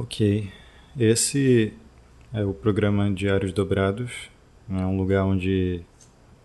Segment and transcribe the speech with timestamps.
[0.00, 0.50] Ok.
[0.98, 1.74] Esse
[2.32, 4.30] é o programa Diários Dobrados.
[4.70, 5.82] É um lugar onde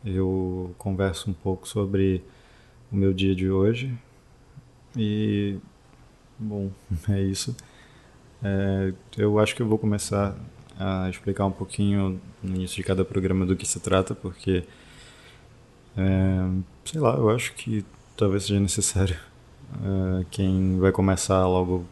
[0.04, 2.22] eu converso um pouco sobre
[2.92, 3.98] o meu dia de hoje.
[4.94, 5.58] E,
[6.38, 6.70] bom,
[7.08, 7.56] é isso.
[8.44, 10.36] É, eu acho que eu vou começar
[10.78, 14.66] a explicar um pouquinho no início de cada programa do que se trata, porque,
[15.96, 17.86] é, sei lá, eu acho que
[18.18, 19.18] talvez seja necessário.
[20.22, 21.86] É, quem vai começar logo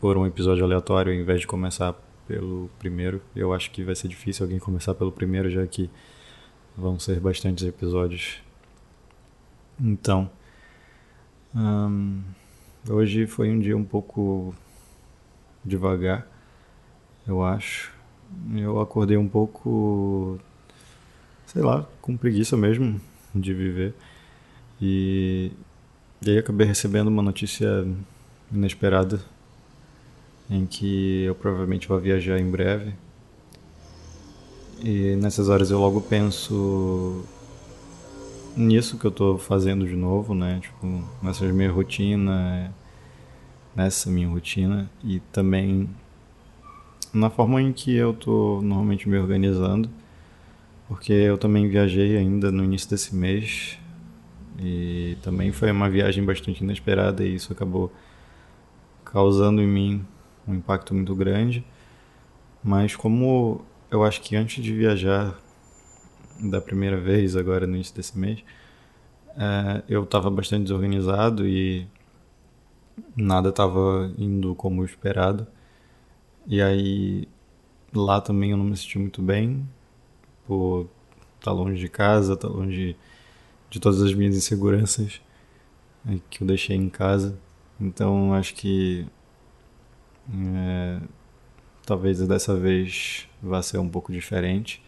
[0.00, 1.94] por um episódio aleatório, ao invés de começar
[2.26, 5.90] pelo primeiro, eu acho que vai ser difícil alguém começar pelo primeiro, já que
[6.76, 8.40] vão ser bastantes episódios.
[9.80, 10.30] Então,
[11.54, 12.22] hum,
[12.88, 14.54] hoje foi um dia um pouco
[15.64, 16.26] devagar,
[17.26, 17.92] eu acho.
[18.54, 20.38] Eu acordei um pouco,
[21.46, 23.00] sei lá, com preguiça mesmo
[23.34, 23.94] de viver.
[24.80, 25.50] E,
[26.22, 27.86] e aí acabei recebendo uma notícia
[28.52, 29.20] inesperada
[30.50, 32.94] em que eu provavelmente vou viajar em breve.
[34.82, 37.24] E nessas horas eu logo penso
[38.56, 40.60] nisso que eu estou fazendo de novo, né?
[40.60, 42.72] Tipo, nessa minha rotina,
[43.74, 45.88] nessa minha rotina e também
[47.12, 49.88] na forma em que eu estou normalmente me organizando,
[50.88, 53.78] porque eu também viajei ainda no início desse mês
[54.58, 57.92] e também foi uma viagem bastante inesperada e isso acabou
[59.04, 60.06] causando em mim
[60.48, 61.64] um impacto muito grande.
[62.62, 65.38] Mas como eu acho que antes de viajar
[66.40, 68.42] da primeira vez, agora no início desse mês,
[69.36, 71.86] é, eu estava bastante desorganizado e
[73.16, 75.46] nada estava indo como esperado.
[76.46, 77.28] E aí
[77.94, 79.68] lá também eu não me senti muito bem
[80.46, 80.88] por
[81.38, 82.96] estar tá longe de casa, estar tá longe
[83.70, 85.20] de todas as minhas inseguranças
[86.08, 87.38] é, que eu deixei em casa.
[87.80, 89.06] Então acho que
[90.32, 91.00] é,
[91.86, 94.82] talvez dessa vez vá ser um pouco diferente.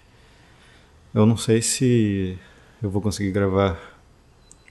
[1.14, 2.38] Eu não sei se
[2.82, 3.78] eu vou conseguir gravar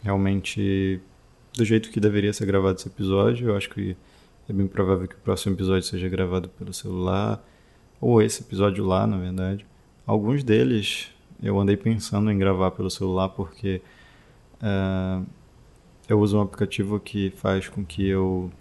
[0.02, 1.02] realmente
[1.54, 3.50] do jeito que deveria ser gravado esse episódio.
[3.50, 3.96] Eu acho que
[4.48, 7.44] é bem provável que o próximo episódio seja gravado pelo celular,
[8.00, 9.66] ou esse episódio lá, na verdade.
[10.06, 11.12] Alguns deles
[11.42, 13.82] eu andei pensando em gravar pelo celular porque
[14.62, 15.26] uh,
[16.08, 18.52] eu uso um aplicativo que faz com que eu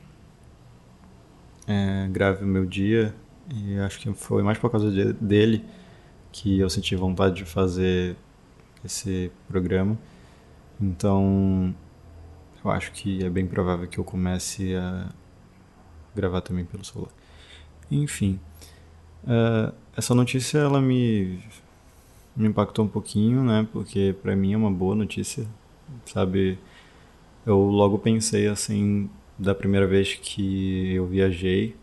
[1.69, 3.15] é, grave o meu dia
[3.55, 5.65] e acho que foi mais por causa de, dele
[6.33, 8.17] que eu senti vontade de fazer
[8.85, 9.99] esse programa.
[10.81, 11.75] Então,
[12.65, 15.09] eu acho que é bem provável que eu comece a
[16.15, 17.11] gravar também pelo celular.
[17.91, 18.39] Enfim,
[19.25, 21.39] uh, essa notícia ela me,
[22.37, 23.67] me impactou um pouquinho, né?
[23.73, 25.47] Porque para mim é uma boa notícia,
[26.07, 26.59] sabe?
[27.47, 31.77] Eu logo pensei assim, da primeira vez que eu viajei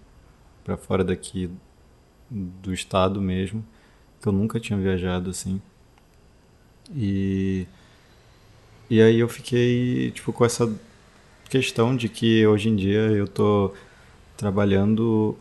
[0.64, 1.50] para fora daqui
[2.30, 3.66] do estado mesmo,
[4.22, 5.62] que eu nunca tinha viajado assim.
[6.94, 7.68] E
[8.90, 10.72] e aí eu fiquei tipo com essa
[11.50, 13.74] questão de que hoje em dia eu tô
[14.38, 15.38] trabalhando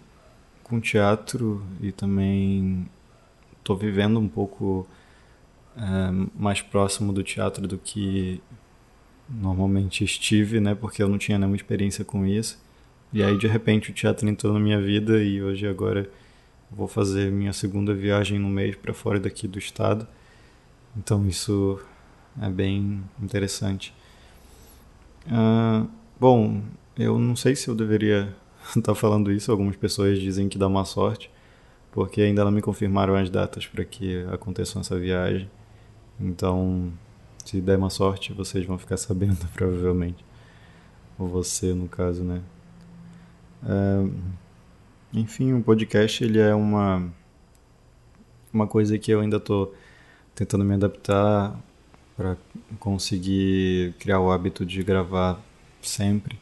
[0.62, 2.88] com teatro e também
[3.62, 4.86] tô vivendo um pouco
[5.76, 5.80] é,
[6.34, 8.40] mais próximo do teatro do que
[9.28, 10.74] normalmente estive, né?
[10.74, 12.62] Porque eu não tinha nenhuma experiência com isso.
[13.12, 16.10] E aí de repente o teatro entrou na minha vida e hoje agora
[16.70, 20.06] vou fazer minha segunda viagem no mês para fora daqui do estado.
[20.96, 21.80] Então isso
[22.40, 23.94] é bem interessante.
[25.26, 26.62] Uh, bom,
[26.98, 28.34] eu não sei se eu deveria
[28.68, 29.50] estar tá falando isso.
[29.50, 31.30] Algumas pessoas dizem que dá má sorte,
[31.92, 35.50] porque ainda não me confirmaram as datas para que aconteça essa viagem.
[36.20, 36.92] Então
[37.54, 40.24] se der uma sorte, vocês vão ficar sabendo, provavelmente.
[41.16, 42.42] Ou você, no caso, né?
[43.64, 44.08] É,
[45.12, 47.08] enfim, o podcast ele é uma,
[48.52, 49.72] uma coisa que eu ainda estou
[50.34, 51.56] tentando me adaptar
[52.16, 52.36] para
[52.80, 55.40] conseguir criar o hábito de gravar
[55.80, 56.36] sempre.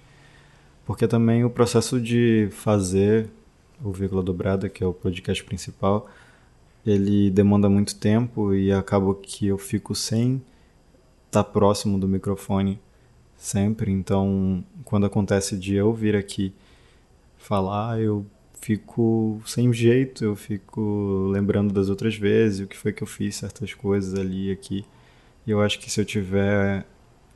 [0.86, 3.28] Porque também o processo de fazer
[3.84, 6.08] o Vírgula Dobrada, que é o podcast principal,
[6.86, 10.42] ele demanda muito tempo e acaba que eu fico sem
[11.32, 12.78] tá próximo do microfone
[13.36, 13.90] sempre.
[13.90, 16.52] Então, quando acontece de eu vir aqui
[17.38, 18.24] falar, eu
[18.60, 23.36] fico sem jeito, eu fico lembrando das outras vezes, o que foi que eu fiz
[23.36, 24.84] certas coisas ali e aqui.
[25.46, 26.86] E eu acho que se eu tiver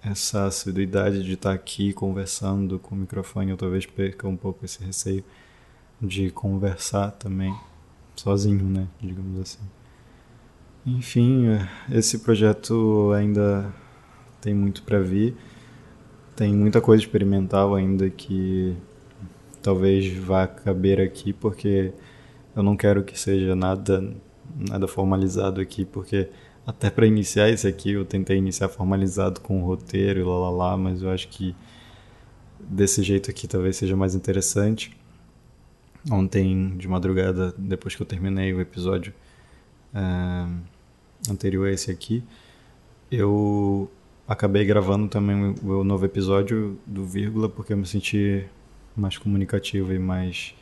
[0.03, 4.65] essa assiduidade de estar tá aqui conversando com o microfone, eu talvez perca um pouco
[4.65, 5.25] esse receio
[6.01, 7.53] de conversar também,
[8.15, 9.65] sozinho, né, digamos assim.
[10.87, 11.47] Enfim,
[11.91, 13.75] esse projeto ainda
[14.47, 15.35] tem muito para vir.
[16.37, 18.77] Tem muita coisa experimental ainda que
[19.61, 21.93] talvez vá caber aqui, porque
[22.55, 24.15] eu não quero que seja nada,
[24.55, 26.29] nada formalizado aqui, porque
[26.65, 30.51] até para iniciar esse aqui eu tentei iniciar formalizado com o roteiro e lá lá
[30.51, 31.53] lá, mas eu acho que
[32.61, 34.97] desse jeito aqui talvez seja mais interessante.
[36.09, 39.13] Ontem de madrugada, depois que eu terminei o episódio
[39.93, 40.47] é,
[41.29, 42.23] anterior a esse aqui,
[43.11, 43.91] eu
[44.26, 48.46] acabei gravando também o novo episódio do Vírgula porque eu me senti
[48.96, 50.55] mais comunicativo e mais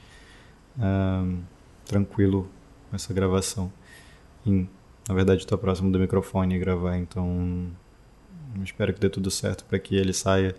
[0.77, 1.39] uh,
[1.85, 2.49] tranquilo
[2.91, 3.73] com essa gravação.
[4.45, 4.67] E,
[5.09, 7.71] na verdade, estou próximo do microfone e gravar, então
[8.63, 10.55] espero que dê tudo certo para que ele saia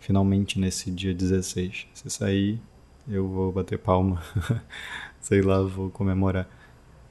[0.00, 1.86] finalmente nesse dia 16.
[1.94, 2.60] Se sair,
[3.06, 4.22] eu vou bater palma,
[5.20, 6.48] sei lá, vou comemorar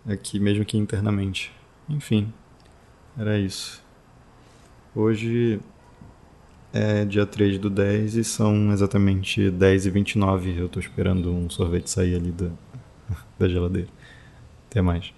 [0.07, 1.53] aqui, mesmo que internamente.
[1.87, 2.33] Enfim,
[3.17, 3.83] era isso.
[4.95, 5.59] Hoje
[6.73, 11.47] é dia 3 do 10 e são exatamente 10 e 29 Eu tô esperando um
[11.47, 12.49] sorvete sair ali da,
[13.37, 13.89] da geladeira.
[14.67, 15.13] Até mais.